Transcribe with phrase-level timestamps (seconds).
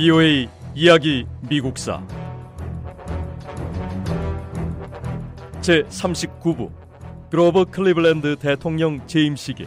[0.00, 2.02] BOA 이야기 미국사.
[5.60, 6.70] 제 39부.
[7.30, 9.66] 그로버 클리블랜드 대통령 재임 시기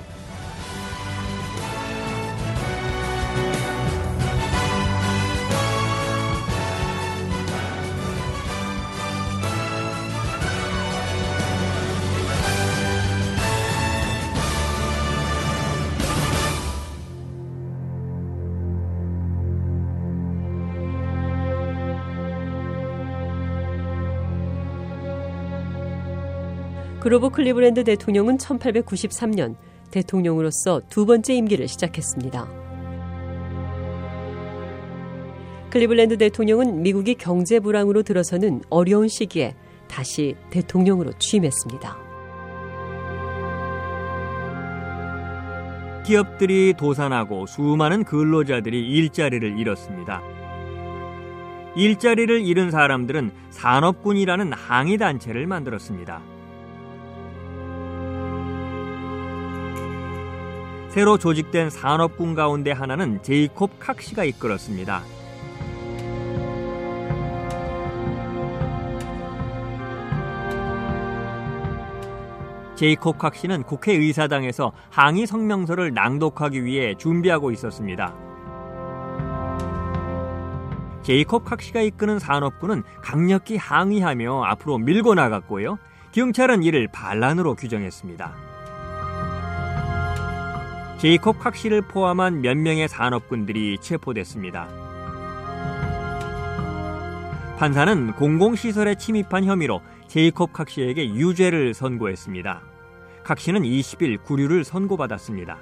[27.04, 29.58] 그로버 클리브랜드 대통령은 1893년
[29.92, 32.48] 대통령으로서 두 번째 임기를 시작했습니다.
[35.70, 39.54] 클리블랜드 대통령은 미국이 경제 불황으로 들어서는 어려운 시기에
[39.90, 41.98] 다시 대통령으로 취임했습니다.
[46.06, 50.22] 기업들이 도산하고 수많은 근로자들이 일자리를 잃었습니다.
[51.76, 56.33] 일자리를 잃은 사람들은 산업군이라는 항의단체를 만들었습니다.
[60.94, 65.02] 새로 조직된 산업군 가운데 하나는 제이콥 칵시가 이끌었습니다.
[72.76, 78.14] 제이콥 칵시는 국회의사당에서 항의 성명서를 낭독하기 위해 준비하고 있었습니다.
[81.02, 85.80] 제이콥 칵시가 이끄는 산업군은 강력히 항의하며 앞으로 밀고 나갔고요.
[86.12, 88.53] 경찰은 이를 반란으로 규정했습니다.
[91.04, 94.70] 제이콥 칵시를 포함한 몇 명의 산업군들이 체포됐습니다.
[97.58, 102.62] 판사는 공공시설에 침입한 혐의로 제이콥 칵시에게 유죄를 선고했습니다.
[103.26, 105.58] 칵시는 20일 구류를 선고받았습니다.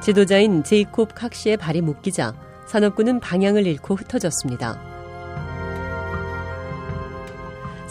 [0.00, 2.34] 지도자인 제이콥 칵시의 발이 묶이자
[2.66, 4.93] 산업군은 방향을 잃고 흩어졌습니다.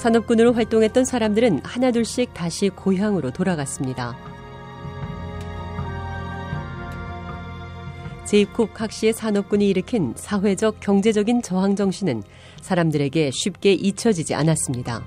[0.03, 4.17] 산업군으로 활동했던 사람들은 하나둘씩 다시 고향으로 돌아갔습니다.
[8.25, 12.21] 제이콥 각시의 산업군이 일으킨 사회적 경제적인 저항 정신은
[12.59, 15.05] 사람들에게 쉽게 잊혀지지 않았습니다.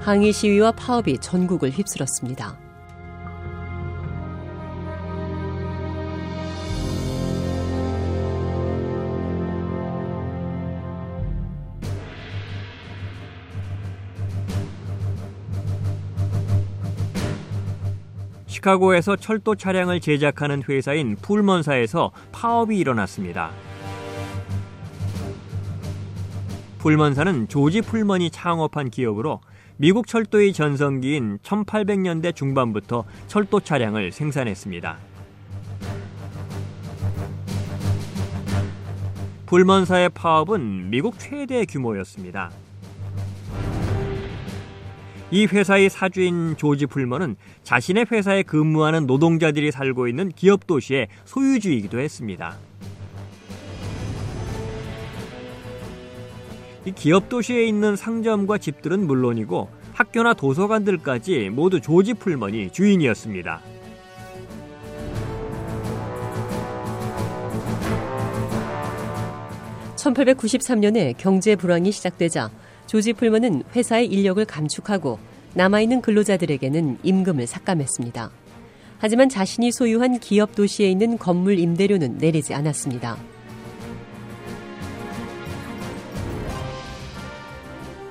[0.00, 2.67] 항의 시위와 파업이 전국을 휩쓸었습니다.
[18.58, 23.50] 시카고에서 철도 차량을 제작하는 회사인 풀먼사에서 파업이 일어났습니다.
[26.78, 29.40] 풀먼사는 조지 풀먼이 창업한 기업으로
[29.76, 34.96] 미국 철도의 전성기인 1800년대 중반부터 철도 차량을 생산했습니다.
[39.46, 42.50] 풀먼사의 파업은 미국 최대 규모였습니다.
[45.30, 52.56] 이 회사의 사주인 조지 풀먼은 자신의 회사에 근무하는 노동자들이 살고 있는 기업 도시의 소유주이기도 했습니다.
[56.86, 63.60] 이 기업 도시에 있는 상점과 집들은 물론이고 학교나 도서관들까지 모두 조지 풀먼이 주인이었습니다.
[69.96, 72.50] (1893년에) 경제 불황이 시작되자
[72.88, 75.18] 조지 풀먼은 회사의 인력을 감축하고
[75.54, 78.30] 남아있는 근로자들에게는 임금을 삭감했습니다.
[78.98, 83.18] 하지만 자신이 소유한 기업 도시에 있는 건물 임대료는 내리지 않았습니다.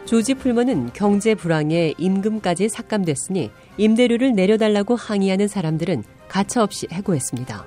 [0.06, 7.66] 조지 풀먼은 경제 불황에 임금까지 삭감됐으니 임대료를 내려달라고 항의하는 사람들은 가차없이 해고했습니다.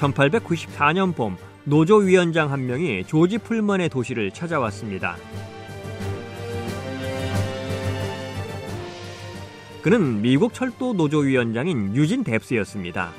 [0.00, 5.16] 1894년 봄 노조 위원장 한 명이 조지 풀먼의 도시를 찾아왔습니다.
[9.82, 13.10] 그는 미국 철도 노조 위원장인 유진 뎁스였습니다.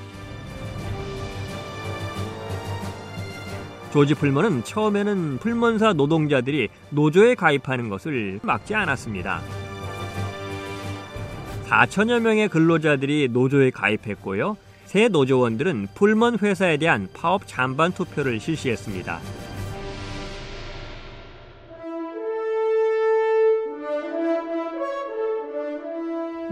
[3.92, 9.42] 조지 풀먼은 처음에는 풀먼사 노동자들이 노조에 가입하는 것을 막지 않았습니다.
[11.68, 14.56] 4천여 명의 근로자들이 노조에 가입했고요.
[14.92, 19.22] 새 노조원들은 풀먼 회사에 대한 파업 찬반 투표를 실시했습니다.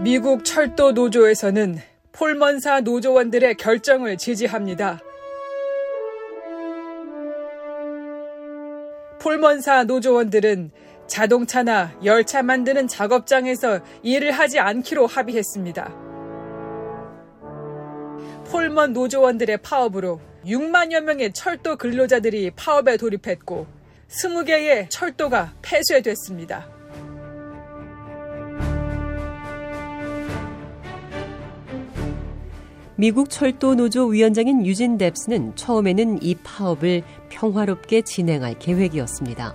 [0.02, 1.80] 미국 철도 노조에서는
[2.12, 5.00] 폴먼사 노조원들의 결정을 지지합니다.
[9.20, 10.70] 폴먼사 노조원들은
[11.06, 16.09] 자동차나 열차 만드는 작업장에서 일을 하지 않기로 합의했습니다.
[18.50, 23.66] 폴먼 노조원들의 파업으로 6만여 명의 철도 근로자들이 파업에 돌입했고
[24.08, 26.68] 20개의 철도가 폐쇄됐습니다.
[32.96, 39.54] 미국 철도 노조 위원장인 유진 뎁스는 처음에는 이 파업을 평화롭게 진행할 계획이었습니다.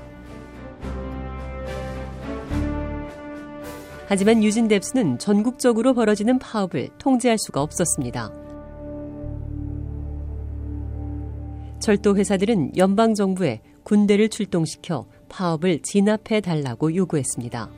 [4.07, 8.44] 하지만 유진 뎁스는 전국적으로 벌어지는 파업을 통제할 수가 없었습니다.
[11.85, 17.69] 철도 회사들은 연방 정부에 군대를 출동시켜 파업을 진압해 달라고 요구했습니다.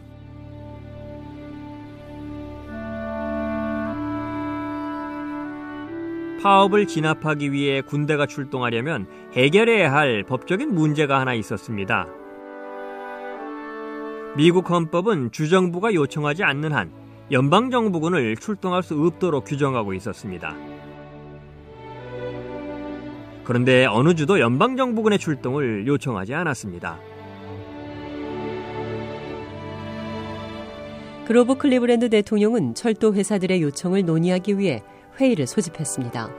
[6.42, 12.08] 파업을 진압하기 위해 군대가 출동하려면 해결해야 할 법적인 문제가 하나 있었습니다.
[14.38, 16.94] 미국 헌법은 주정부가 요청하지 않는 한
[17.30, 20.56] 연방정부군을 출동할 수 없도록 규정하고 있었습니다.
[23.48, 27.00] 그런데 어느 주도 연방정부군의 출동을 요청하지 않았습니다.
[31.26, 34.84] 그로버 클리브랜드 대통령은 철도 회사들의 요청을 논의하기 위해
[35.18, 36.30] 회의를 소집했습니다.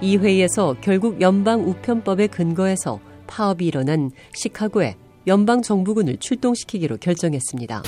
[0.00, 4.94] 이 회의에서 결국 연방 우편법에 근거해서 파업이 일어난 시카고에
[5.26, 7.82] 연방 정부군을 출동시키기로 결정했습니다.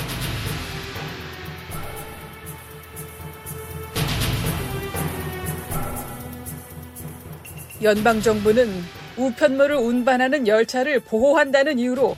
[7.81, 8.69] 연방 정부는
[9.17, 12.17] 우편물을 운반하는 열차를 보호한다는 이유로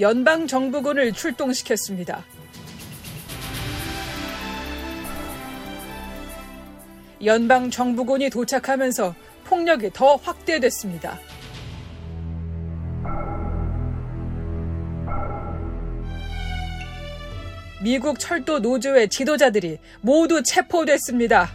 [0.00, 2.24] 연방 정부군을 출동시켰습니다.
[7.22, 9.14] 연방 정부군이 도착하면서
[9.44, 11.18] 폭력이 더 확대됐습니다.
[17.82, 21.50] 미국 철도 노조의 지도자들이 모두 체포됐습니다.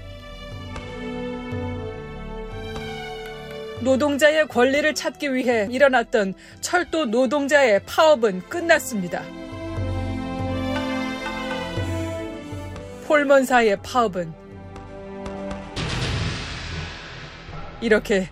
[3.87, 9.23] 노동자의 권리를 찾기 위해 일어났던 철도 노동자의 파업은 끝났습니다.
[13.07, 14.33] 폴먼사의 파업은
[17.79, 18.27] 이렇게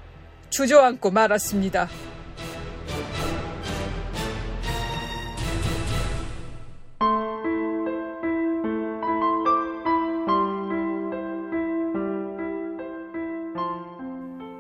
[0.50, 1.88] 주저앉고 말았습니다.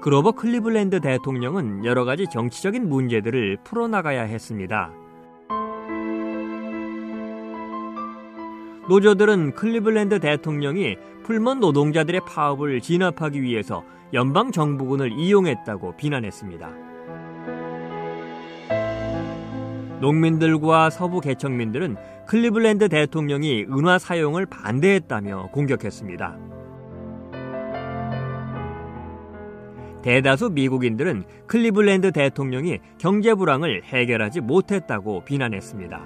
[0.05, 4.91] 그로버 클리블랜드 대통령은 여러 가지 정치적인 문제들을 풀어나가야 했습니다.
[8.87, 16.69] 노조들은 클리블랜드 대통령이 풀먼 노동자들의 파업을 진압하기 위해서 연방 정부군을 이용했다고 비난했습니다.
[20.01, 21.95] 농민들과 서부 개척민들은
[22.27, 26.54] 클리블랜드 대통령이 은화 사용을 반대했다며 공격했습니다.
[30.05, 35.99] 대다수 미국인들은 클리블랜드 대통령이 경제 불황을 해결하지 못했다고 비난했습니다.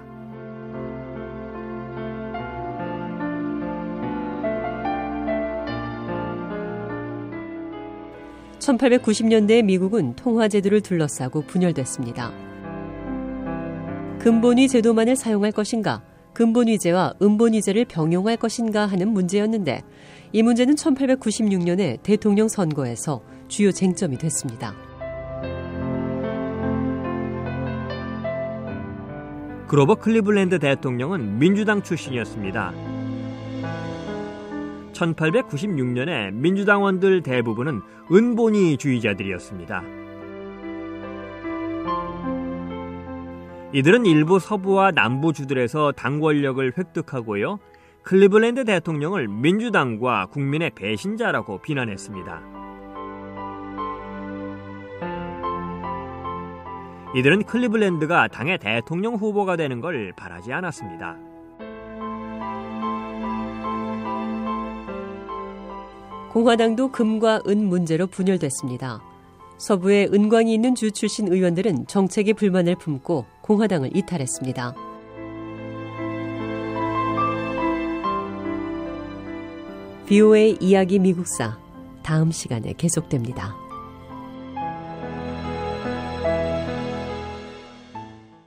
[8.60, 12.32] 1890년대 미국은 통화제도를 둘러싸고 분열됐습니다.
[14.20, 16.02] 근본위 제도만을 사용할 것인가,
[16.34, 19.82] 근본위제와 은본위제를 병용할 것인가 하는 문제였는데
[20.32, 24.74] 이 문제는 1896년에 대통령 선거에서 주요 쟁점이 됐습니다.
[29.68, 32.74] 그로버 클리블랜드 대통령은 민주당 출신이었습니다.
[34.94, 39.84] 1896년에 민주당원들 대부분은 은본위주의자들이었습니다.
[43.74, 47.60] 이들은 일부 서부와 남부 주들에서 당 권력을 획득하고요.
[48.02, 52.59] 클리블랜드 대통령을 민주당과 국민의 배신자라고 비난했습니다.
[57.16, 61.18] 이들은 클리블랜드가 당의 대통령 후보가 되는 걸 바라지 않았습니다.
[66.32, 69.02] 공화당도 금과 은 문제로 분열됐습니다.
[69.58, 74.76] 서부에 은광이 있는 주 출신 의원들은 정책에 불만을 품고 공화당을 이탈했습니다.
[80.06, 81.58] BOA 이야기 미국사
[82.04, 83.69] 다음 시간에 계속됩니다.